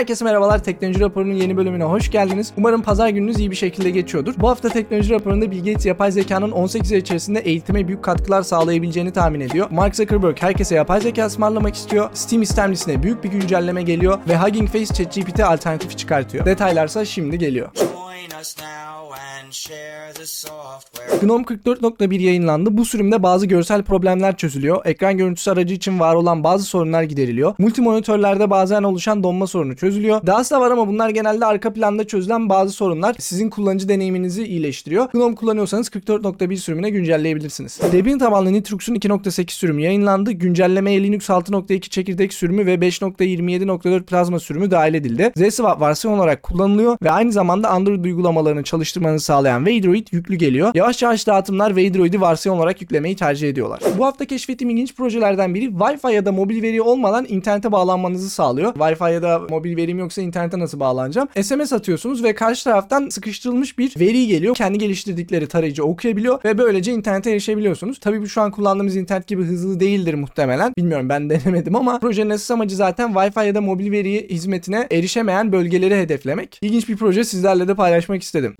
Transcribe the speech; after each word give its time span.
Herkese 0.00 0.24
merhabalar. 0.24 0.64
Teknoloji 0.64 1.00
Raporu'nun 1.00 1.34
yeni 1.34 1.56
bölümüne 1.56 1.84
hoş 1.84 2.10
geldiniz. 2.10 2.52
Umarım 2.56 2.82
pazar 2.82 3.08
gününüz 3.08 3.38
iyi 3.38 3.50
bir 3.50 3.56
şekilde 3.56 3.90
geçiyordur. 3.90 4.34
Bu 4.38 4.48
hafta 4.48 4.68
Teknoloji 4.68 5.10
Raporu'nda 5.10 5.50
Bill 5.50 5.58
Gates 5.58 5.86
yapay 5.86 6.12
zekanın 6.12 6.50
18 6.50 6.92
ay 6.92 6.98
içerisinde 6.98 7.40
eğitime 7.40 7.88
büyük 7.88 8.04
katkılar 8.04 8.42
sağlayabileceğini 8.42 9.12
tahmin 9.12 9.40
ediyor. 9.40 9.66
Mark 9.70 9.96
Zuckerberg 9.96 10.36
herkese 10.42 10.74
yapay 10.74 11.00
zeka 11.00 11.26
ısmarlamak 11.26 11.74
istiyor. 11.74 12.10
Steam 12.14 12.42
istemlisine 12.42 13.02
büyük 13.02 13.24
bir 13.24 13.28
güncelleme 13.28 13.82
geliyor 13.82 14.18
ve 14.28 14.36
Hugging 14.36 14.68
Face 14.68 14.94
ChatGPT 14.94 15.40
alternatifi 15.40 15.96
çıkartıyor. 15.96 16.44
Detaylarsa 16.44 17.04
şimdi 17.04 17.38
geliyor. 17.38 17.68
GNOME 21.22 21.44
44.1 21.44 22.22
yayınlandı. 22.22 22.76
Bu 22.76 22.84
sürümde 22.84 23.22
bazı 23.22 23.46
görsel 23.46 23.82
problemler 23.82 24.36
çözülüyor. 24.36 24.86
Ekran 24.86 25.16
görüntüsü 25.16 25.50
aracı 25.50 25.74
için 25.74 26.00
var 26.00 26.14
olan 26.14 26.44
bazı 26.44 26.64
sorunlar 26.64 27.02
gideriliyor. 27.02 27.54
Multi 27.58 27.80
monitörlerde 27.80 28.50
bazen 28.50 28.82
oluşan 28.82 29.22
donma 29.22 29.46
sorunu 29.46 29.76
çözülüyor. 29.76 30.26
Dahası 30.26 30.54
da 30.54 30.60
var 30.60 30.70
ama 30.70 30.88
bunlar 30.88 31.10
genelde 31.10 31.46
arka 31.46 31.72
planda 31.72 32.06
çözülen 32.06 32.48
bazı 32.48 32.72
sorunlar 32.72 33.16
sizin 33.18 33.50
kullanıcı 33.50 33.88
deneyiminizi 33.88 34.44
iyileştiriyor. 34.44 35.08
GNOME 35.12 35.34
kullanıyorsanız 35.34 35.88
44.1 35.88 36.56
sürümüne 36.56 36.90
güncelleyebilirsiniz. 36.90 37.80
Debian 37.92 38.18
tabanlı 38.18 38.52
Nitrox'un 38.52 38.94
2.8 38.94 39.50
sürümü 39.50 39.82
yayınlandı. 39.82 40.32
Güncellemeye 40.32 41.02
Linux 41.02 41.28
6.2 41.28 41.80
çekirdek 41.80 42.34
sürümü 42.34 42.66
ve 42.66 42.74
5.27.4 42.74 44.02
plazma 44.02 44.40
sürümü 44.40 44.70
dahil 44.70 44.94
edildi. 44.94 45.32
ZSwap 45.36 45.80
versiyon 45.80 46.18
olarak 46.18 46.42
kullanılıyor 46.42 46.96
ve 47.02 47.10
aynı 47.10 47.32
zamanda 47.32 47.68
Android 47.70 48.04
uygulamalarını 48.30 48.62
çalıştırmanızı 48.62 49.24
sağlayan 49.24 49.64
Waydroid 49.64 50.06
yüklü 50.10 50.34
geliyor. 50.34 50.70
Yavaş 50.74 51.02
yavaş 51.02 51.26
dağıtımlar 51.26 51.68
Waydroid'i 51.68 52.20
versiyon 52.20 52.56
olarak 52.56 52.80
yüklemeyi 52.80 53.16
tercih 53.16 53.48
ediyorlar. 53.48 53.80
Bu 53.98 54.06
hafta 54.06 54.24
keşfettiğim 54.24 54.70
ilginç 54.70 54.94
projelerden 54.94 55.54
biri 55.54 55.64
Wi-Fi 55.64 56.12
ya 56.12 56.26
da 56.26 56.32
mobil 56.32 56.62
veri 56.62 56.82
olmadan 56.82 57.26
internete 57.28 57.72
bağlanmanızı 57.72 58.30
sağlıyor. 58.30 58.74
Wi-Fi 58.74 59.12
ya 59.12 59.22
da 59.22 59.38
mobil 59.48 59.76
verim 59.76 59.98
yoksa 59.98 60.22
internete 60.22 60.58
nasıl 60.58 60.80
bağlanacağım? 60.80 61.28
SMS 61.42 61.72
atıyorsunuz 61.72 62.24
ve 62.24 62.34
karşı 62.34 62.64
taraftan 62.64 63.08
sıkıştırılmış 63.08 63.78
bir 63.78 64.00
veri 64.00 64.26
geliyor. 64.26 64.54
Kendi 64.54 64.78
geliştirdikleri 64.78 65.48
tarayıcı 65.48 65.84
okuyabiliyor 65.84 66.44
ve 66.44 66.58
böylece 66.58 66.92
internete 66.92 67.30
erişebiliyorsunuz. 67.30 67.98
Tabii 68.00 68.22
bu 68.22 68.28
şu 68.28 68.40
an 68.40 68.50
kullandığımız 68.50 68.96
internet 68.96 69.26
gibi 69.26 69.42
hızlı 69.42 69.80
değildir 69.80 70.14
muhtemelen. 70.14 70.72
Bilmiyorum 70.78 71.08
ben 71.08 71.30
denemedim 71.30 71.76
ama 71.76 71.98
projenin 71.98 72.30
esas 72.30 72.50
amacı 72.50 72.76
zaten 72.76 73.10
Wi-Fi 73.10 73.46
ya 73.46 73.54
da 73.54 73.60
mobil 73.60 73.92
veri 73.92 74.28
hizmetine 74.30 74.86
erişemeyen 74.90 75.52
bölgeleri 75.52 75.96
hedeflemek. 75.96 76.58
İlginç 76.62 76.88
bir 76.88 76.96
proje 76.96 77.24
sizlerle 77.24 77.68
de 77.68 77.74
paylaşmak 77.74 78.19
istedim. 78.22 78.54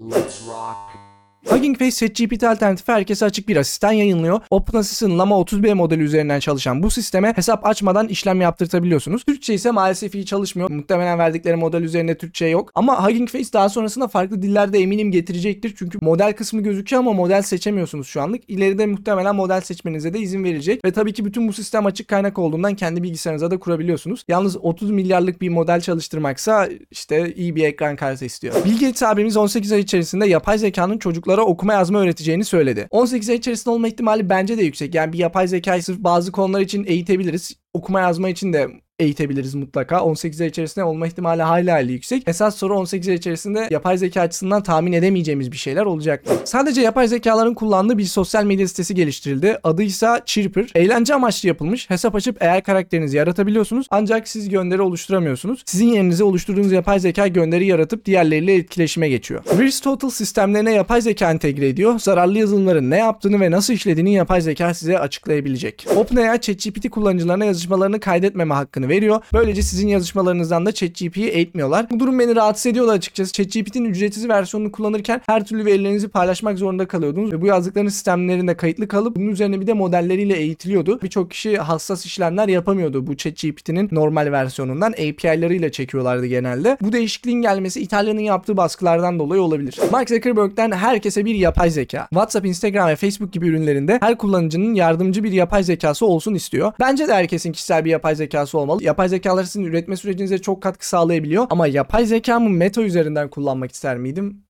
Hugging 1.46 1.78
Face 1.78 1.90
ChatGPT 1.90 2.44
alternatifi 2.44 2.92
herkese 2.92 3.24
açık 3.24 3.48
bir 3.48 3.56
asistan 3.56 3.92
yayınlıyor. 3.92 4.40
OpenAssist'in 4.50 5.18
Llama 5.18 5.34
30B 5.34 5.74
modeli 5.74 6.02
üzerinden 6.02 6.40
çalışan 6.40 6.82
bu 6.82 6.90
sisteme 6.90 7.32
hesap 7.36 7.66
açmadan 7.66 8.08
işlem 8.08 8.40
yaptırtabiliyorsunuz. 8.40 9.24
Türkçe 9.24 9.54
ise 9.54 9.70
maalesef 9.70 10.14
iyi 10.14 10.26
çalışmıyor. 10.26 10.70
Muhtemelen 10.70 11.18
verdikleri 11.18 11.56
model 11.56 11.82
üzerinde 11.82 12.18
Türkçe 12.18 12.46
yok. 12.46 12.70
Ama 12.74 13.06
Hugging 13.06 13.28
Face 13.28 13.52
daha 13.52 13.68
sonrasında 13.68 14.08
farklı 14.08 14.42
dillerde 14.42 14.78
eminim 14.78 15.10
getirecektir. 15.10 15.74
Çünkü 15.78 15.98
model 16.00 16.32
kısmı 16.32 16.62
gözüküyor 16.62 17.00
ama 17.00 17.12
model 17.12 17.42
seçemiyorsunuz 17.42 18.06
şu 18.06 18.22
anlık. 18.22 18.50
İleride 18.50 18.86
muhtemelen 18.86 19.36
model 19.36 19.60
seçmenize 19.60 20.14
de 20.14 20.18
izin 20.18 20.44
verecek. 20.44 20.84
Ve 20.84 20.92
tabii 20.92 21.12
ki 21.12 21.24
bütün 21.24 21.48
bu 21.48 21.52
sistem 21.52 21.86
açık 21.86 22.08
kaynak 22.08 22.38
olduğundan 22.38 22.74
kendi 22.74 23.02
bilgisayarınıza 23.02 23.50
da 23.50 23.58
kurabiliyorsunuz. 23.58 24.24
Yalnız 24.28 24.56
30 24.56 24.90
milyarlık 24.90 25.40
bir 25.40 25.48
model 25.48 25.80
çalıştırmaksa 25.80 26.68
işte 26.90 27.34
iyi 27.34 27.56
bir 27.56 27.64
ekran 27.64 27.96
kartı 27.96 28.24
istiyor. 28.24 28.54
Bill 28.64 29.10
abimiz 29.10 29.36
18 29.36 29.72
ay 29.72 29.80
içerisinde 29.80 30.26
yapay 30.26 30.58
zekanın 30.58 30.98
çocuklara 31.30 31.46
okuma 31.46 31.72
yazma 31.72 31.98
öğreteceğini 32.00 32.44
söyledi. 32.44 32.88
18 32.90 33.30
ay 33.30 33.36
içerisinde 33.36 33.70
olma 33.70 33.88
ihtimali 33.88 34.28
bence 34.28 34.58
de 34.58 34.62
yüksek. 34.62 34.94
Yani 34.94 35.12
bir 35.12 35.18
yapay 35.18 35.48
zekayı 35.48 35.82
sırf 35.82 35.98
bazı 35.98 36.32
konular 36.32 36.60
için 36.60 36.84
eğitebiliriz. 36.84 37.52
Okuma 37.74 38.00
yazma 38.00 38.28
için 38.28 38.52
de 38.52 38.68
eğitebiliriz 39.00 39.54
mutlaka. 39.54 40.04
18 40.04 40.40
ay 40.40 40.48
içerisinde 40.48 40.84
olma 40.84 41.06
ihtimali 41.06 41.42
hala 41.42 41.70
hayli 41.70 41.92
yüksek. 41.92 42.22
Esas 42.26 42.56
soru 42.56 42.78
18 42.78 43.08
ay 43.08 43.14
içerisinde 43.14 43.68
yapay 43.70 43.98
zeka 43.98 44.20
açısından 44.20 44.62
tahmin 44.62 44.92
edemeyeceğimiz 44.92 45.52
bir 45.52 45.56
şeyler 45.56 45.82
olacak 45.82 46.26
mı? 46.26 46.32
Sadece 46.44 46.80
yapay 46.80 47.08
zekaların 47.08 47.54
kullandığı 47.54 47.98
bir 47.98 48.04
sosyal 48.04 48.44
medya 48.44 48.68
sitesi 48.68 48.94
geliştirildi. 48.94 49.58
Adı 49.64 49.82
ise 49.82 50.06
Chirper. 50.26 50.66
Eğlence 50.74 51.14
amaçlı 51.14 51.48
yapılmış. 51.48 51.90
Hesap 51.90 52.14
açıp 52.14 52.36
eğer 52.40 52.62
karakterinizi 52.62 53.16
yaratabiliyorsunuz. 53.16 53.86
Ancak 53.90 54.28
siz 54.28 54.48
gönderi 54.48 54.82
oluşturamıyorsunuz. 54.82 55.62
Sizin 55.66 55.86
yerinize 55.88 56.24
oluşturduğunuz 56.24 56.72
yapay 56.72 57.00
zeka 57.00 57.26
gönderi 57.28 57.66
yaratıp 57.66 58.04
diğerleriyle 58.04 58.54
etkileşime 58.54 59.08
geçiyor. 59.08 59.44
Aristotle 59.56 60.10
sistemlerine 60.10 60.72
yapay 60.72 61.00
zeka 61.00 61.30
entegre 61.30 61.68
ediyor. 61.68 61.98
Zararlı 61.98 62.38
yazılımların 62.38 62.90
ne 62.90 62.96
yaptığını 62.98 63.40
ve 63.40 63.50
nasıl 63.50 63.74
işlediğini 63.74 64.14
yapay 64.14 64.40
zeka 64.40 64.74
size 64.74 64.98
açıklayabilecek. 64.98 65.86
OpenAI 65.96 66.40
ChatGPT 66.40 66.90
kullanıcılarına 66.90 67.44
yazışmalarını 67.44 68.00
kaydetmeme 68.00 68.54
hakkını 68.54 68.88
veriyor. 68.90 69.20
Böylece 69.32 69.62
sizin 69.62 69.88
yazışmalarınızdan 69.88 70.66
da 70.66 70.72
ChatGPT'yi 70.72 71.28
eğitmiyorlar. 71.28 71.90
Bu 71.90 72.00
durum 72.00 72.18
beni 72.18 72.36
rahatsız 72.36 72.66
ediyordu 72.66 72.90
açıkçası. 72.90 73.32
ChatGPT'nin 73.32 73.84
ücretsiz 73.84 74.28
versiyonunu 74.28 74.72
kullanırken 74.72 75.20
her 75.26 75.44
türlü 75.44 75.64
verilerinizi 75.64 76.08
paylaşmak 76.08 76.58
zorunda 76.58 76.88
kalıyordunuz 76.88 77.32
ve 77.32 77.40
bu 77.40 77.46
yazdıklarınız 77.46 77.92
sistemlerinde 77.92 78.56
kayıtlı 78.56 78.88
kalıp 78.88 79.16
bunun 79.16 79.28
üzerine 79.28 79.60
bir 79.60 79.66
de 79.66 79.72
modelleriyle 79.72 80.36
eğitiliyordu. 80.36 81.00
Birçok 81.02 81.30
kişi 81.30 81.58
hassas 81.58 82.06
işlemler 82.06 82.48
yapamıyordu 82.48 83.06
bu 83.06 83.16
ChatGPT'nin 83.16 83.88
normal 83.92 84.32
versiyonundan. 84.32 84.92
API'larıyla 84.92 85.72
çekiyorlardı 85.72 86.26
genelde. 86.26 86.76
Bu 86.80 86.92
değişikliğin 86.92 87.42
gelmesi 87.42 87.80
İtalya'nın 87.80 88.20
yaptığı 88.20 88.56
baskılardan 88.56 89.18
dolayı 89.18 89.42
olabilir. 89.42 89.78
Mark 89.92 90.08
Zuckerberg'den 90.08 90.72
herkese 90.72 91.24
bir 91.24 91.34
yapay 91.34 91.70
zeka. 91.70 92.06
WhatsApp, 92.10 92.46
Instagram 92.46 92.88
ve 92.88 92.96
Facebook 92.96 93.32
gibi 93.32 93.48
ürünlerinde 93.48 93.98
her 94.02 94.18
kullanıcının 94.18 94.74
yardımcı 94.74 95.24
bir 95.24 95.32
yapay 95.32 95.62
zekası 95.62 96.06
olsun 96.06 96.34
istiyor. 96.34 96.72
Bence 96.80 97.08
de 97.08 97.14
herkesin 97.14 97.52
kişisel 97.52 97.84
bir 97.84 97.90
yapay 97.90 98.14
zekası 98.14 98.58
olmalı. 98.58 98.79
Yapay 98.80 99.08
zekalar 99.08 99.60
üretme 99.64 99.96
sürecinize 99.96 100.38
çok 100.38 100.62
katkı 100.62 100.88
sağlayabiliyor 100.88 101.46
ama 101.50 101.66
yapay 101.66 102.06
zekamı 102.06 102.50
meta 102.50 102.82
üzerinden 102.82 103.30
kullanmak 103.30 103.72
ister 103.72 103.98
miydim? 103.98 104.42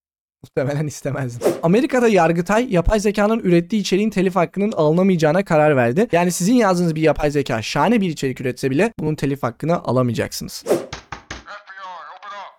Muhtemelen 0.42 0.86
istemezdim. 0.86 1.52
Amerika'da 1.62 2.08
Yargıtay 2.08 2.72
yapay 2.72 3.00
zekanın 3.00 3.38
ürettiği 3.38 3.80
içeriğin 3.82 4.10
telif 4.10 4.36
hakkının 4.36 4.72
alınamayacağına 4.72 5.44
karar 5.44 5.76
verdi. 5.76 6.06
Yani 6.12 6.32
sizin 6.32 6.54
yazdığınız 6.54 6.94
bir 6.94 7.02
yapay 7.02 7.30
zeka 7.30 7.62
şahane 7.62 8.00
bir 8.00 8.10
içerik 8.10 8.40
üretse 8.40 8.70
bile 8.70 8.92
bunun 8.98 9.14
telif 9.14 9.42
hakkını 9.42 9.84
alamayacaksınız. 9.84 10.64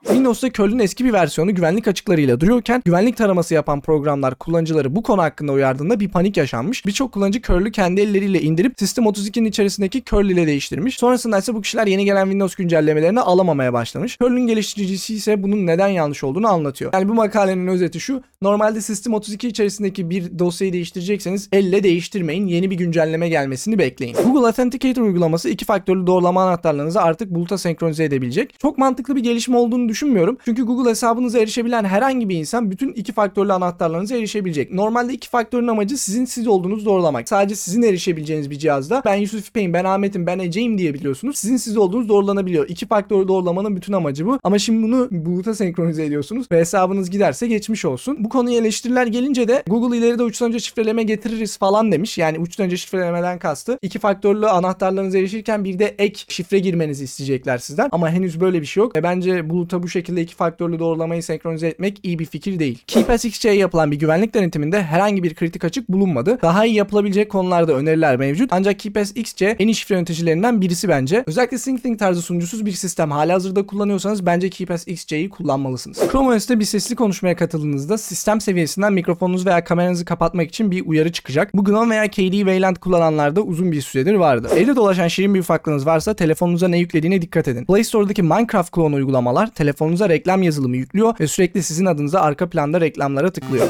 Windows'ta 0.04 0.52
curl'ün 0.52 0.80
eski 0.80 1.06
bir 1.06 1.14
versiyonu 1.14 1.56
güvenlik 1.56 1.88
açıklarıyla 1.88 2.40
duruyorken 2.40 2.82
güvenlik 2.86 3.18
taraması 3.18 3.54
yapan 3.54 3.82
programlar 3.82 4.36
kullanıcıları 4.36 4.96
bu 4.96 5.04
konu 5.04 5.22
hakkında 5.22 5.52
uyardığında 5.52 6.00
bir 6.00 6.10
panik 6.10 6.38
yaşanmış. 6.38 6.86
Birçok 6.86 7.12
kullanıcı 7.12 7.42
curl'ü 7.42 7.72
kendi 7.72 8.02
elleriyle 8.02 8.42
indirip 8.42 8.74
System 8.80 9.06
32'nin 9.06 9.46
içerisindeki 9.46 10.04
curl 10.04 10.30
ile 10.30 10.48
değiştirmiş. 10.48 10.98
Sonrasında 10.98 11.38
ise 11.38 11.54
bu 11.54 11.62
kişiler 11.62 11.88
yeni 11.88 12.06
gelen 12.06 12.24
Windows 12.24 12.56
güncellemelerini 12.56 13.20
alamamaya 13.22 13.74
başlamış. 13.74 14.18
Curl'ün 14.20 14.48
geliştiricisi 14.48 15.16
ise 15.16 15.44
bunun 15.44 15.68
neden 15.68 15.88
yanlış 15.88 16.24
olduğunu 16.24 16.48
anlatıyor. 16.48 16.94
Yani 16.94 17.10
bu 17.10 17.14
makalenin 17.14 17.68
özeti 17.68 18.00
şu. 18.00 18.22
Normalde 18.42 18.82
System 18.82 19.14
32 19.14 19.48
içerisindeki 19.48 20.10
bir 20.10 20.40
dosyayı 20.40 20.74
değiştirecekseniz 20.74 21.50
elle 21.52 21.84
değiştirmeyin. 21.84 22.48
Yeni 22.48 22.72
bir 22.72 22.76
güncelleme 22.76 23.30
gelmesini 23.30 23.80
bekleyin. 23.80 24.16
Google 24.24 24.48
Authenticator 24.48 25.02
uygulaması 25.02 25.50
iki 25.50 25.66
faktörlü 25.66 26.08
doğrulama 26.08 26.44
anahtarlarınızı 26.44 27.02
artık 27.02 27.30
buluta 27.30 27.58
senkronize 27.58 28.04
edebilecek. 28.04 28.60
Çok 28.60 28.78
mantıklı 28.78 29.16
bir 29.16 29.24
gelişme 29.24 29.58
olduğunu 29.58 29.91
düşünmüyorum. 29.92 30.38
Çünkü 30.46 30.64
Google 30.64 30.90
hesabınıza 30.90 31.40
erişebilen 31.40 31.84
herhangi 31.84 32.30
bir 32.30 32.36
insan 32.36 32.72
bütün 32.72 32.94
iki 32.94 33.14
faktörlü 33.14 33.54
anahtarlarınıza 33.54 34.16
erişebilecek. 34.16 34.74
Normalde 34.74 35.14
iki 35.14 35.30
faktörün 35.30 35.68
amacı 35.68 35.98
sizin 35.98 36.26
siz 36.26 36.48
olduğunuzu 36.48 36.86
doğrulamak. 36.86 37.30
Sadece 37.30 37.56
sizin 37.56 37.82
erişebileceğiniz 37.82 38.50
bir 38.50 38.60
cihazda 38.60 39.02
ben 39.06 39.16
Yusuf 39.16 39.48
İpek'im, 39.48 39.74
ben 39.74 39.86
Ahmet'im, 39.86 40.26
ben 40.26 40.40
Ece'yim 40.40 40.78
diyebiliyorsunuz. 40.78 41.38
Sizin 41.38 41.58
siz 41.58 41.78
olduğunuz 41.78 42.10
doğrulanabiliyor. 42.10 42.70
İki 42.70 42.88
faktörlü 42.88 43.28
doğrulamanın 43.28 43.76
bütün 43.76 43.94
amacı 43.94 44.26
bu. 44.26 44.40
Ama 44.44 44.60
şimdi 44.60 44.84
bunu 44.84 45.08
buluta 45.12 45.56
senkronize 45.56 46.06
ediyorsunuz 46.06 46.48
ve 46.52 46.60
hesabınız 46.60 47.10
giderse 47.10 47.48
geçmiş 47.48 47.86
olsun. 47.86 48.18
Bu 48.20 48.30
konuya 48.30 48.58
eleştiriler 48.58 49.08
gelince 49.08 49.48
de 49.48 49.64
Google 49.68 49.98
ileride 49.98 50.24
uçtan 50.24 50.48
önce 50.48 50.60
şifreleme 50.60 51.04
getiririz 51.04 51.58
falan 51.58 51.92
demiş. 51.92 52.18
Yani 52.18 52.40
uçtan 52.40 52.66
önce 52.66 52.78
şifrelemeden 52.78 53.40
kastı. 53.40 53.80
İki 53.82 54.00
faktörlü 54.00 54.48
anahtarlarınıza 54.48 55.18
erişirken 55.18 55.64
bir 55.64 55.80
de 55.80 55.96
ek 55.98 56.24
şifre 56.28 56.60
girmenizi 56.60 57.04
isteyecekler 57.04 57.58
sizden. 57.58 57.90
Ama 57.92 58.10
henüz 58.10 58.42
böyle 58.42 58.62
bir 58.62 58.66
şey 58.66 58.84
yok. 58.84 58.96
Ve 58.96 59.04
bence 59.04 59.50
buluta 59.50 59.81
bu 59.84 59.90
şekilde 59.90 60.22
iki 60.22 60.36
faktörlü 60.36 60.80
doğrulamayı 60.80 61.24
senkronize 61.24 61.68
etmek 61.68 62.00
iyi 62.04 62.20
bir 62.20 62.26
fikir 62.26 62.60
değil. 62.60 62.84
KeePass 62.88 63.26
XC'ye 63.26 63.54
yapılan 63.54 63.92
bir 63.92 64.00
güvenlik 64.00 64.34
denetiminde 64.34 64.84
herhangi 64.84 65.24
bir 65.24 65.36
kritik 65.36 65.64
açık 65.64 65.90
bulunmadı. 65.90 66.40
Daha 66.42 66.66
iyi 66.66 66.76
yapılabilecek 66.76 67.32
konularda 67.32 67.74
öneriler 67.74 68.18
mevcut. 68.18 68.54
Ancak 68.54 68.80
KeePass 68.80 69.12
XC 69.16 69.56
en 69.60 69.68
iyi 69.68 69.76
şifre 69.76 69.96
yöneticilerinden 69.96 70.62
birisi 70.62 70.90
bence. 70.90 71.24
Özellikle 71.28 71.58
SyncThing 71.58 72.00
tarzı 72.00 72.22
sunucusuz 72.22 72.66
bir 72.66 72.72
sistem 72.72 73.12
halihazırda 73.12 73.66
kullanıyorsanız 73.66 74.26
bence 74.26 74.50
KeePass 74.50 74.88
XC'yi 74.88 75.30
kullanmalısınız. 75.30 76.00
Chrome 76.12 76.36
OS'te 76.36 76.60
bir 76.60 76.66
sesli 76.66 76.96
konuşmaya 76.96 77.36
katıldığınızda 77.36 77.98
sistem 77.98 78.42
seviyesinden 78.42 78.94
mikrofonunuzu 78.94 79.46
veya 79.46 79.64
kameranızı 79.64 80.06
kapatmak 80.06 80.50
için 80.50 80.72
bir 80.72 80.86
uyarı 80.86 81.12
çıkacak. 81.12 81.54
Bu 81.54 81.64
GNOME 81.64 81.96
veya 81.96 82.08
KDE 82.08 82.38
Wayland 82.38 82.76
kullananlarda 82.76 83.42
uzun 83.42 83.72
bir 83.72 83.82
süredir 83.82 84.14
vardı. 84.14 84.50
Evde 84.56 84.76
dolaşan 84.76 85.08
şirin 85.08 85.34
bir 85.34 85.40
ufaklığınız 85.40 85.86
varsa 85.86 86.14
telefonunuza 86.14 86.68
ne 86.68 86.78
yüklediğine 86.78 87.22
dikkat 87.22 87.48
edin. 87.48 87.66
Play 87.66 87.84
Store'daki 87.84 88.24
Minecraft 88.24 88.72
klonu 88.72 88.96
uygulamalar 88.96 89.52
telefonunuza 89.72 90.10
reklam 90.10 90.44
yazılımı 90.44 90.78
yüklüyor 90.78 91.14
ve 91.20 91.28
sürekli 91.28 91.64
sizin 91.64 91.86
adınıza 91.86 92.22
arka 92.22 92.50
planda 92.50 92.82
reklamlara 92.82 93.32
tıklıyor. 93.32 93.68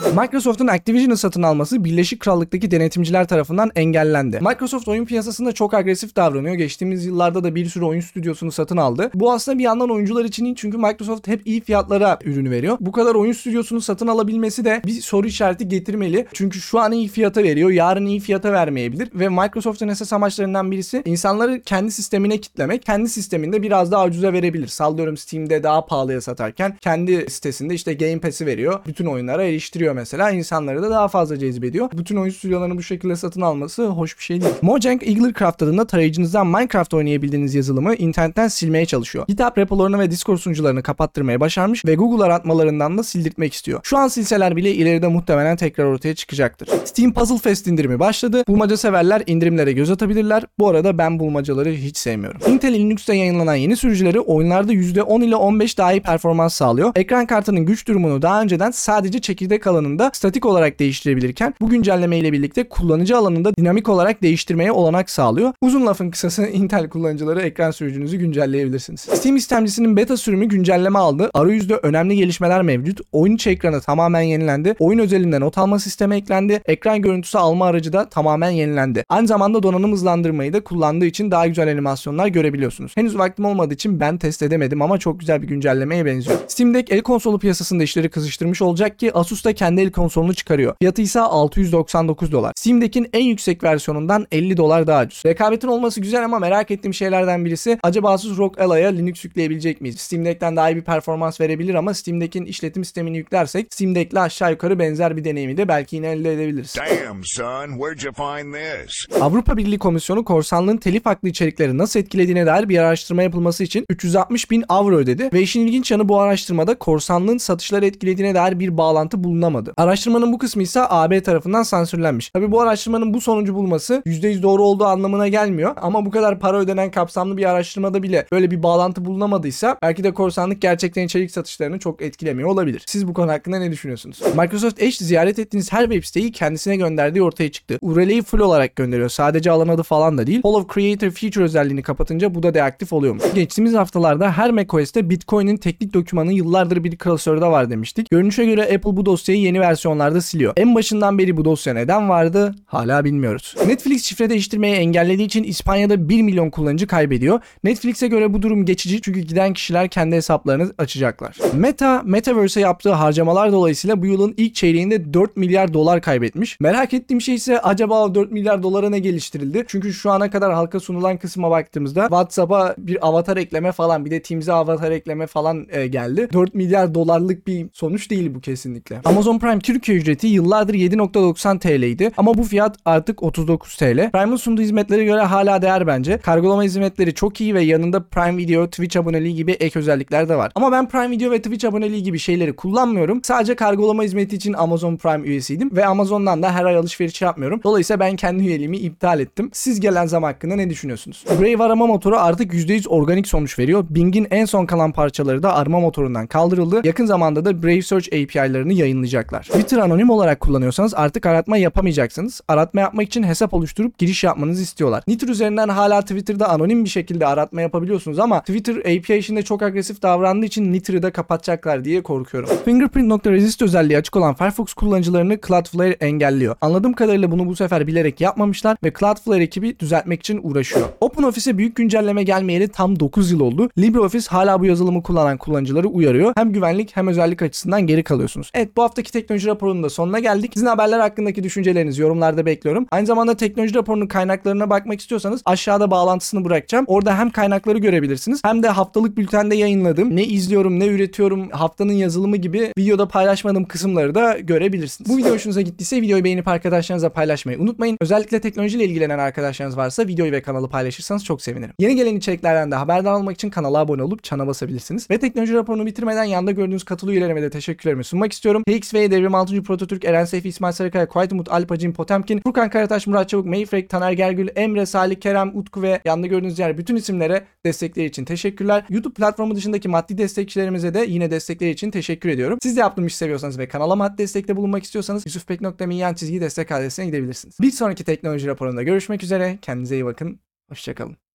Microsoft'un 0.00 0.66
Activision'ı 0.66 1.16
satın 1.16 1.42
alması 1.42 1.84
Birleşik 1.84 2.20
Krallık'taki 2.20 2.70
denetimciler 2.70 3.28
tarafından 3.28 3.70
engellendi. 3.74 4.40
Microsoft 4.40 4.88
oyun 4.88 5.04
piyasasında 5.04 5.52
çok 5.52 5.74
agresif 5.74 6.16
davranıyor. 6.16 6.54
Geçtiğimiz 6.54 7.04
yıllarda 7.04 7.44
da 7.44 7.54
bir 7.54 7.66
sürü 7.66 7.84
oyun 7.84 8.00
stüdyosunu 8.00 8.52
satın 8.52 8.76
aldı. 8.76 9.10
Bu 9.14 9.32
aslında 9.32 9.58
bir 9.58 9.62
yandan 9.62 9.90
oyuncular 9.90 10.24
için 10.24 10.44
iyi 10.44 10.56
çünkü 10.56 10.78
Microsoft 10.78 11.28
hep 11.28 11.46
iyi 11.46 11.60
fiyatlara 11.60 12.18
ürünü 12.24 12.50
veriyor. 12.50 12.76
Bu 12.80 12.92
kadar 12.92 13.14
oyun 13.14 13.32
stüdyosunu 13.32 13.80
satın 13.80 14.06
alabilmesi 14.06 14.64
de 14.64 14.82
bir 14.86 15.00
soru 15.00 15.26
işareti 15.26 15.68
getirmeli. 15.68 16.26
Çünkü 16.32 16.60
şu 16.60 16.80
an 16.80 16.92
iyi 16.92 17.08
fiyata 17.08 17.42
veriyor, 17.42 17.70
yarın 17.70 18.06
iyi 18.06 18.20
fiyata 18.20 18.52
vermeyebilir 18.52 19.08
ve 19.14 19.28
Microsoft'un 19.28 19.88
esas 19.88 20.12
amaçlarından 20.12 20.70
birisi 20.70 21.02
insanları 21.04 21.60
kendi 21.60 21.90
sistemine 21.90 22.38
kitlemek. 22.38 22.82
Kendi 22.82 23.08
sisteminde 23.08 23.62
biraz 23.62 23.92
daha 23.92 24.06
ucuza 24.06 24.32
verebilir. 24.32 24.66
Sallıyorum 24.66 25.16
Steam'de 25.16 25.62
daha 25.62 25.86
pahalıya 25.86 26.20
satarken 26.20 26.76
kendi 26.80 27.30
sitesinde 27.30 27.74
işte 27.74 27.94
Game 27.94 28.20
Pass'i 28.20 28.46
veriyor. 28.46 28.80
Bütün 28.86 29.06
oyunlara 29.06 29.44
eriştiriyor 29.44 29.89
mesela. 29.94 30.30
İnsanları 30.30 30.82
da 30.82 30.90
daha 30.90 31.08
fazla 31.08 31.38
cezbediyor. 31.38 31.88
Bütün 31.92 32.16
oyun 32.16 32.32
stüdyolarını 32.32 32.76
bu 32.78 32.82
şekilde 32.82 33.16
satın 33.16 33.40
alması 33.40 33.86
hoş 33.86 34.18
bir 34.18 34.22
şey 34.22 34.40
değil. 34.40 34.54
Mojang 34.62 35.02
Eagle 35.08 35.32
Craft 35.38 35.62
adında 35.62 35.86
tarayıcınızdan 35.86 36.46
Minecraft 36.46 36.94
oynayabildiğiniz 36.94 37.54
yazılımı 37.54 37.94
internetten 37.94 38.48
silmeye 38.48 38.86
çalışıyor. 38.86 39.24
GitHub 39.28 39.56
repolarını 39.56 39.98
ve 39.98 40.10
Discord 40.10 40.38
sunucularını 40.38 40.82
kapattırmaya 40.82 41.40
başarmış 41.40 41.84
ve 41.84 41.94
Google 41.94 42.24
aratmalarından 42.24 42.98
da 42.98 43.02
sildirtmek 43.02 43.54
istiyor. 43.54 43.80
Şu 43.82 43.98
an 43.98 44.08
silseler 44.08 44.56
bile 44.56 44.74
ileride 44.74 45.08
muhtemelen 45.08 45.56
tekrar 45.56 45.84
ortaya 45.84 46.14
çıkacaktır. 46.14 46.68
Steam 46.84 47.12
Puzzle 47.12 47.38
Fest 47.38 47.66
indirimi 47.66 47.98
başladı. 47.98 48.44
Bulmaca 48.48 48.76
severler 48.76 49.22
indirimlere 49.26 49.72
göz 49.72 49.90
atabilirler. 49.90 50.44
Bu 50.58 50.68
arada 50.68 50.98
ben 50.98 51.18
bulmacaları 51.18 51.70
hiç 51.70 51.96
sevmiyorum. 51.96 52.40
Intel 52.46 52.74
Linux'te 52.74 53.16
yayınlanan 53.16 53.54
yeni 53.54 53.76
sürücüleri 53.76 54.20
oyunlarda 54.20 54.72
%10 54.72 55.24
ile 55.24 55.36
15 55.36 55.78
daha 55.78 55.92
iyi 55.92 56.02
performans 56.02 56.54
sağlıyor. 56.54 56.92
Ekran 56.94 57.26
kartının 57.26 57.66
güç 57.66 57.88
durumunu 57.88 58.22
daha 58.22 58.42
önceden 58.42 58.70
sadece 58.70 59.20
çekirdek 59.20 59.66
alanında 59.80 60.10
statik 60.14 60.46
olarak 60.46 60.78
değiştirebilirken 60.78 61.54
bu 61.60 61.70
güncelleme 61.70 62.18
ile 62.18 62.32
birlikte 62.32 62.68
kullanıcı 62.68 63.16
alanında 63.16 63.56
dinamik 63.56 63.88
olarak 63.88 64.22
değiştirmeye 64.22 64.72
olanak 64.72 65.10
sağlıyor. 65.10 65.52
Uzun 65.60 65.86
lafın 65.86 66.10
kısası 66.10 66.46
Intel 66.52 66.88
kullanıcıları 66.88 67.42
ekran 67.42 67.70
sürücünüzü 67.70 68.16
güncelleyebilirsiniz. 68.16 69.00
Steam 69.00 69.36
istemcisinin 69.36 69.96
beta 69.96 70.16
sürümü 70.16 70.46
güncelleme 70.46 70.98
aldı. 70.98 71.30
Arayüzde 71.34 71.76
önemli 71.76 72.16
gelişmeler 72.16 72.62
mevcut. 72.62 73.00
Oyun 73.12 73.34
içi 73.34 73.50
ekranı 73.50 73.80
tamamen 73.80 74.20
yenilendi. 74.20 74.74
Oyun 74.78 74.98
özelinde 74.98 75.40
not 75.40 75.58
alma 75.58 75.78
sistemi 75.78 76.16
eklendi. 76.16 76.62
Ekran 76.66 77.02
görüntüsü 77.02 77.38
alma 77.38 77.66
aracı 77.66 77.92
da 77.92 78.08
tamamen 78.08 78.50
yenilendi. 78.50 79.04
Aynı 79.08 79.26
zamanda 79.26 79.62
donanım 79.62 79.92
hızlandırmayı 79.92 80.52
da 80.52 80.64
kullandığı 80.64 81.06
için 81.06 81.30
daha 81.30 81.46
güzel 81.46 81.70
animasyonlar 81.70 82.26
görebiliyorsunuz. 82.26 82.92
Henüz 82.96 83.18
vaktim 83.18 83.44
olmadığı 83.44 83.74
için 83.74 84.00
ben 84.00 84.18
test 84.18 84.42
edemedim 84.42 84.82
ama 84.82 84.98
çok 84.98 85.20
güzel 85.20 85.42
bir 85.42 85.48
güncellemeye 85.48 86.06
benziyor. 86.06 86.38
Steam 86.48 86.74
Deck 86.74 86.92
el 86.92 87.02
konsolu 87.02 87.38
piyasasında 87.38 87.82
işleri 87.82 88.08
kızıştırmış 88.08 88.62
olacak 88.62 88.98
ki 88.98 89.12
Asus 89.14 89.44
da 89.44 89.52
kendi 89.52 89.69
el 89.76 89.90
konsolunu 89.90 90.34
çıkarıyor. 90.34 90.74
Fiyatı 90.80 91.02
ise 91.02 91.20
699 91.20 92.32
dolar. 92.32 92.52
Steam 92.56 92.80
Deck'in 92.80 93.08
en 93.12 93.24
yüksek 93.24 93.64
versiyonundan 93.64 94.26
50 94.32 94.56
dolar 94.56 94.86
daha 94.86 95.02
ucuz. 95.02 95.22
Rekabetin 95.26 95.68
olması 95.68 96.00
güzel 96.00 96.24
ama 96.24 96.38
merak 96.38 96.70
ettiğim 96.70 96.94
şeylerden 96.94 97.44
birisi 97.44 97.78
acaba 97.82 98.12
Asus 98.12 98.38
ROG 98.38 98.60
Ala'ya 98.60 98.88
Linux 98.88 99.24
yükleyebilecek 99.24 99.80
miyiz? 99.80 100.00
Steam 100.00 100.24
Deck'ten 100.24 100.56
daha 100.56 100.70
iyi 100.70 100.76
bir 100.76 100.84
performans 100.84 101.40
verebilir 101.40 101.74
ama 101.74 101.94
Steam 101.94 102.20
Deck'in 102.20 102.44
işletim 102.44 102.84
sistemini 102.84 103.16
yüklersek 103.16 103.66
Steam 103.74 103.94
Deck'le 103.94 104.16
aşağı 104.16 104.50
yukarı 104.50 104.78
benzer 104.78 105.16
bir 105.16 105.24
deneyimi 105.24 105.56
de 105.56 105.68
belki 105.68 105.96
yine 105.96 106.08
elde 106.08 106.32
edebiliriz. 106.32 106.74
Damn, 106.76 107.20
son, 107.24 107.68
where'd 107.68 108.00
you 108.02 108.12
find 108.14 108.54
this? 108.54 109.20
Avrupa 109.20 109.56
Birliği 109.56 109.78
Komisyonu 109.78 110.24
korsanlığın 110.24 110.76
telif 110.76 111.06
haklı 111.06 111.28
içerikleri 111.28 111.78
nasıl 111.78 112.00
etkilediğine 112.00 112.46
dair 112.46 112.68
bir 112.68 112.78
araştırma 112.78 113.22
yapılması 113.22 113.64
için 113.64 113.84
360 113.88 114.50
bin 114.50 114.64
avro 114.68 114.96
ödedi 114.96 115.30
ve 115.32 115.42
işin 115.42 115.66
ilginç 115.66 115.90
yanı 115.90 116.08
bu 116.08 116.20
araştırmada 116.20 116.74
korsanlığın 116.74 117.38
satışları 117.38 117.86
etkilediğine 117.86 118.34
dair 118.34 118.60
bir 118.60 118.76
bağlantı 118.76 119.24
bulunamadı. 119.24 119.59
Araştırmanın 119.76 120.32
bu 120.32 120.38
kısmı 120.38 120.62
ise 120.62 120.80
AB 120.88 121.22
tarafından 121.22 121.62
sansürlenmiş. 121.62 122.30
Tabi 122.30 122.52
bu 122.52 122.60
araştırmanın 122.60 123.14
bu 123.14 123.20
sonucu 123.20 123.54
bulması 123.54 124.02
%100 124.06 124.42
doğru 124.42 124.62
olduğu 124.62 124.84
anlamına 124.84 125.28
gelmiyor 125.28 125.74
ama 125.76 126.06
bu 126.06 126.10
kadar 126.10 126.38
para 126.38 126.58
ödenen 126.58 126.90
kapsamlı 126.90 127.36
bir 127.36 127.44
araştırmada 127.44 128.02
bile 128.02 128.26
böyle 128.32 128.50
bir 128.50 128.62
bağlantı 128.62 129.04
bulunamadıysa 129.04 129.78
belki 129.82 130.04
de 130.04 130.14
korsanlık 130.14 130.62
gerçekten 130.62 131.04
içerik 131.04 131.30
satışlarını 131.30 131.78
çok 131.78 132.02
etkilemiyor 132.02 132.48
olabilir. 132.48 132.82
Siz 132.86 133.08
bu 133.08 133.14
konu 133.14 133.30
hakkında 133.30 133.58
ne 133.58 133.70
düşünüyorsunuz? 133.70 134.22
Microsoft 134.38 134.82
Edge 134.82 134.96
ziyaret 134.98 135.38
ettiğiniz 135.38 135.72
her 135.72 135.82
web 135.82 136.04
siteyi 136.04 136.32
kendisine 136.32 136.76
gönderdiği 136.76 137.22
ortaya 137.22 137.52
çıktı. 137.52 137.78
URL'yi 137.82 138.22
full 138.22 138.38
olarak 138.38 138.76
gönderiyor. 138.76 139.08
Sadece 139.08 139.50
alan 139.50 139.68
adı 139.68 139.82
falan 139.82 140.18
da 140.18 140.26
değil. 140.26 140.42
Hall 140.42 140.54
of 140.54 140.74
Creator 140.74 141.10
Feature 141.10 141.44
özelliğini 141.44 141.82
kapatınca 141.82 142.34
bu 142.34 142.42
da 142.42 142.54
deaktif 142.54 142.92
oluyormuş. 142.92 143.24
Geçtiğimiz 143.34 143.74
haftalarda 143.74 144.32
her 144.32 144.50
macOS'te 144.50 145.10
Bitcoin'in 145.10 145.56
teknik 145.56 145.94
dokümanı 145.94 146.32
yıllardır 146.32 146.84
bir 146.84 146.96
klasörde 146.96 147.46
var 147.46 147.70
demiştik. 147.70 148.10
Görünüşe 148.10 148.44
göre 148.44 148.62
Apple 148.62 148.96
bu 148.96 149.06
dosyayı 149.06 149.40
yeni 149.50 149.60
versiyonlarda 149.60 150.20
siliyor. 150.20 150.52
En 150.56 150.74
başından 150.74 151.18
beri 151.18 151.36
bu 151.36 151.44
dosya 151.44 151.74
neden 151.74 152.08
vardı 152.08 152.54
hala 152.66 153.04
bilmiyoruz. 153.04 153.54
Netflix 153.66 154.04
şifre 154.04 154.30
değiştirmeyi 154.30 154.74
engellediği 154.74 155.26
için 155.26 155.44
İspanya'da 155.44 156.08
1 156.08 156.22
milyon 156.22 156.50
kullanıcı 156.50 156.86
kaybediyor. 156.86 157.40
Netflix'e 157.64 158.08
göre 158.08 158.32
bu 158.32 158.42
durum 158.42 158.64
geçici 158.64 159.00
çünkü 159.00 159.20
giden 159.20 159.52
kişiler 159.52 159.88
kendi 159.88 160.16
hesaplarını 160.16 160.72
açacaklar. 160.78 161.38
Meta, 161.54 162.02
Metaverse'e 162.04 162.62
yaptığı 162.62 162.92
harcamalar 162.92 163.52
dolayısıyla 163.52 164.02
bu 164.02 164.06
yılın 164.06 164.34
ilk 164.36 164.54
çeyreğinde 164.54 165.14
4 165.14 165.36
milyar 165.36 165.74
dolar 165.74 166.02
kaybetmiş. 166.02 166.60
Merak 166.60 166.94
ettiğim 166.94 167.20
şey 167.20 167.34
ise 167.34 167.60
acaba 167.60 168.04
o 168.04 168.14
4 168.14 168.32
milyar 168.32 168.62
dolara 168.62 168.90
ne 168.90 168.98
geliştirildi? 168.98 169.64
Çünkü 169.68 169.92
şu 169.92 170.10
ana 170.10 170.30
kadar 170.30 170.52
halka 170.52 170.80
sunulan 170.80 171.16
kısma 171.16 171.50
baktığımızda 171.50 172.02
WhatsApp'a 172.02 172.74
bir 172.78 173.08
avatar 173.08 173.36
ekleme 173.36 173.72
falan 173.72 174.04
bir 174.04 174.10
de 174.10 174.22
Teams'e 174.22 174.52
avatar 174.52 174.90
ekleme 174.90 175.26
falan 175.26 175.66
e, 175.70 175.86
geldi. 175.86 176.28
4 176.32 176.54
milyar 176.54 176.94
dolarlık 176.94 177.46
bir 177.46 177.66
sonuç 177.72 178.10
değil 178.10 178.34
bu 178.34 178.40
kesinlikle. 178.40 179.00
Amazon 179.04 179.29
Prime 179.38 179.58
Türkiye 179.58 179.98
ücreti 179.98 180.26
yıllardır 180.26 180.74
7.90 180.74 181.58
TL'ydi 181.58 182.10
ama 182.16 182.38
bu 182.38 182.42
fiyat 182.42 182.76
artık 182.84 183.22
39 183.22 183.76
TL. 183.76 184.10
Prime'ın 184.10 184.36
sunduğu 184.36 184.62
hizmetlere 184.62 185.04
göre 185.04 185.20
hala 185.20 185.62
değer 185.62 185.86
bence. 185.86 186.18
Kargolama 186.18 186.62
hizmetleri 186.62 187.14
çok 187.14 187.40
iyi 187.40 187.54
ve 187.54 187.62
yanında 187.62 188.02
Prime 188.02 188.36
Video, 188.36 188.66
Twitch 188.66 188.96
aboneliği 188.96 189.34
gibi 189.34 189.52
ek 189.52 189.78
özellikler 189.78 190.28
de 190.28 190.36
var. 190.36 190.52
Ama 190.54 190.72
ben 190.72 190.88
Prime 190.88 191.10
Video 191.10 191.30
ve 191.30 191.42
Twitch 191.42 191.66
aboneliği 191.66 192.02
gibi 192.02 192.18
şeyleri 192.18 192.52
kullanmıyorum. 192.52 193.20
Sadece 193.24 193.54
kargolama 193.54 194.02
hizmeti 194.02 194.36
için 194.36 194.52
Amazon 194.52 194.96
Prime 194.96 195.28
üyesiydim 195.28 195.76
ve 195.76 195.86
Amazon'dan 195.86 196.42
da 196.42 196.52
her 196.54 196.64
ay 196.64 196.76
alışveriş 196.76 197.22
yapmıyorum. 197.22 197.60
Dolayısıyla 197.64 198.00
ben 198.00 198.16
kendi 198.16 198.42
üyeliğimi 198.42 198.76
iptal 198.76 199.20
ettim. 199.20 199.50
Siz 199.52 199.80
gelen 199.80 200.06
zam 200.06 200.22
hakkında 200.22 200.56
ne 200.56 200.70
düşünüyorsunuz? 200.70 201.24
Brave 201.40 201.64
arama 201.64 201.86
motoru 201.86 202.18
artık 202.18 202.54
%100 202.54 202.88
organik 202.88 203.28
sonuç 203.28 203.58
veriyor. 203.58 203.84
Bing'in 203.90 204.26
en 204.30 204.44
son 204.44 204.66
kalan 204.66 204.92
parçaları 204.92 205.42
da 205.42 205.54
arama 205.54 205.80
motorundan 205.80 206.26
kaldırıldı. 206.26 206.80
Yakın 206.84 207.06
zamanda 207.06 207.44
da 207.44 207.62
Brave 207.62 207.82
Search 207.82 208.08
API'larını 208.08 208.72
yayınlayacaklar. 209.20 209.42
Twitter 209.42 209.78
anonim 209.78 210.10
olarak 210.10 210.40
kullanıyorsanız 210.40 210.94
artık 210.94 211.26
aratma 211.26 211.56
yapamayacaksınız. 211.56 212.40
Aratma 212.48 212.80
yapmak 212.80 213.06
için 213.06 213.22
hesap 213.22 213.54
oluşturup 213.54 213.98
giriş 213.98 214.24
yapmanızı 214.24 214.62
istiyorlar. 214.62 215.02
Nitr 215.08 215.28
üzerinden 215.28 215.68
hala 215.68 216.00
Twitter'da 216.00 216.48
anonim 216.48 216.84
bir 216.84 216.88
şekilde 216.88 217.26
aratma 217.26 217.60
yapabiliyorsunuz 217.60 218.18
ama 218.18 218.40
Twitter 218.40 218.76
API 218.76 219.16
işinde 219.16 219.42
çok 219.42 219.62
agresif 219.62 220.02
davrandığı 220.02 220.46
için 220.46 220.72
Nitr'ı 220.72 221.02
da 221.02 221.12
kapatacaklar 221.12 221.84
diye 221.84 222.02
korkuyorum. 222.02 222.50
Fingerprint.resist 222.64 223.62
özelliği 223.62 223.98
açık 223.98 224.16
olan 224.16 224.34
Firefox 224.34 224.72
kullanıcılarını 224.72 225.38
Cloudflare 225.46 225.96
engelliyor. 226.00 226.56
Anladığım 226.60 226.92
kadarıyla 226.92 227.30
bunu 227.30 227.46
bu 227.46 227.56
sefer 227.56 227.86
bilerek 227.86 228.20
yapmamışlar 228.20 228.76
ve 228.84 228.92
Cloudflare 229.00 229.42
ekibi 229.42 229.78
düzeltmek 229.78 230.20
için 230.20 230.40
uğraşıyor. 230.42 230.88
OpenOffice'e 231.00 231.58
büyük 231.58 231.76
güncelleme 231.76 232.22
gelmeyeli 232.22 232.68
tam 232.68 233.00
9 233.00 233.30
yıl 233.30 233.40
oldu. 233.40 233.70
LibreOffice 233.78 234.28
hala 234.28 234.60
bu 234.60 234.66
yazılımı 234.66 235.02
kullanan 235.02 235.38
kullanıcıları 235.38 235.88
uyarıyor. 235.88 236.32
Hem 236.36 236.52
güvenlik 236.52 236.96
hem 236.96 237.08
özellik 237.08 237.42
açısından 237.42 237.86
geri 237.86 238.02
kalıyorsunuz. 238.02 238.50
Evet 238.54 238.76
bu 238.76 238.82
haftaki 238.82 239.09
teknoloji 239.10 239.46
raporunun 239.46 239.82
da 239.82 239.90
sonuna 239.90 240.18
geldik. 240.18 240.50
Sizin 240.54 240.66
haberler 240.66 241.00
hakkındaki 241.00 241.44
düşüncelerinizi 241.44 242.02
yorumlarda 242.02 242.46
bekliyorum. 242.46 242.86
Aynı 242.90 243.06
zamanda 243.06 243.36
teknoloji 243.36 243.74
raporunun 243.74 244.06
kaynaklarına 244.06 244.70
bakmak 244.70 245.00
istiyorsanız 245.00 245.42
aşağıda 245.44 245.90
bağlantısını 245.90 246.44
bırakacağım. 246.44 246.84
Orada 246.88 247.18
hem 247.18 247.30
kaynakları 247.30 247.78
görebilirsiniz 247.78 248.40
hem 248.44 248.62
de 248.62 248.68
haftalık 248.68 249.16
bültende 249.16 249.56
yayınladığım 249.56 250.16
ne 250.16 250.24
izliyorum 250.24 250.80
ne 250.80 250.86
üretiyorum 250.86 251.50
haftanın 251.50 251.92
yazılımı 251.92 252.36
gibi 252.36 252.72
videoda 252.78 253.08
paylaşmadığım 253.08 253.64
kısımları 253.64 254.14
da 254.14 254.38
görebilirsiniz. 254.38 255.10
Bu 255.10 255.16
video 255.16 255.34
hoşunuza 255.34 255.60
gittiyse 255.60 256.02
videoyu 256.02 256.24
beğenip 256.24 256.48
arkadaşlarınızla 256.48 257.08
paylaşmayı 257.08 257.58
unutmayın. 257.58 257.96
Özellikle 258.00 258.40
teknolojiyle 258.40 258.84
ilgilenen 258.84 259.18
arkadaşlarınız 259.18 259.76
varsa 259.76 260.06
videoyu 260.06 260.32
ve 260.32 260.42
kanalı 260.42 260.68
paylaşırsanız 260.68 261.24
çok 261.24 261.42
sevinirim. 261.42 261.72
Yeni 261.78 261.96
gelen 261.96 262.16
içeriklerden 262.16 262.70
de 262.70 262.74
haberdar 262.74 263.12
olmak 263.12 263.34
için 263.34 263.50
kanala 263.50 263.78
abone 263.78 264.02
olup 264.02 264.24
çana 264.24 264.46
basabilirsiniz. 264.46 265.10
Ve 265.10 265.18
teknoloji 265.18 265.54
raporunu 265.54 265.86
bitirmeden 265.86 266.24
yanda 266.24 266.50
gördüğünüz 266.50 266.84
katıl 266.84 267.08
üyelerime 267.08 267.42
de 267.42 267.50
teşekkürlerimi 267.50 268.04
sunmak 268.04 268.32
istiyorum. 268.32 268.62
TXV, 269.00 269.10
Devrim 269.10 269.34
6. 269.34 269.62
Prototürk, 269.62 270.04
Eren 270.04 270.24
Seyfi, 270.24 270.48
İsmail 270.48 270.72
Sarıkaya, 270.72 271.08
Kuayt 271.08 271.32
Umut, 271.32 271.48
Alpacin, 271.48 271.92
Potemkin, 271.92 272.40
Furkan 272.40 272.70
Karataş, 272.70 273.06
Murat 273.06 273.28
Çabuk, 273.28 273.46
Mayfrek, 273.46 273.90
Taner 273.90 274.12
Gergül, 274.12 274.48
Emre, 274.56 274.86
Salih, 274.86 275.20
Kerem, 275.20 275.56
Utku 275.56 275.82
ve 275.82 276.00
yanda 276.04 276.26
gördüğünüz 276.26 276.56
diğer 276.56 276.78
bütün 276.78 276.96
isimlere 276.96 277.44
destekleri 277.66 278.06
için 278.06 278.24
teşekkürler. 278.24 278.84
YouTube 278.90 279.14
platformu 279.14 279.56
dışındaki 279.56 279.88
maddi 279.88 280.18
destekçilerimize 280.18 280.94
de 280.94 281.04
yine 281.08 281.30
destekleri 281.30 281.70
için 281.70 281.90
teşekkür 281.90 282.28
ediyorum. 282.28 282.58
Siz 282.62 282.76
de 282.76 282.80
yaptığım 282.80 283.06
işi 283.06 283.16
seviyorsanız 283.16 283.58
ve 283.58 283.68
kanala 283.68 283.96
maddi 283.96 284.18
destekte 284.18 284.56
bulunmak 284.56 284.84
istiyorsanız 284.84 285.26
yusufpek.me 285.26 286.14
çizgi 286.14 286.40
destek 286.40 286.72
adresine 286.72 287.06
gidebilirsiniz. 287.06 287.56
Bir 287.60 287.70
sonraki 287.70 288.04
teknoloji 288.04 288.46
raporunda 288.46 288.82
görüşmek 288.82 289.22
üzere. 289.22 289.58
Kendinize 289.62 289.94
iyi 289.94 290.04
bakın. 290.04 290.40
Hoşçakalın. 290.68 291.20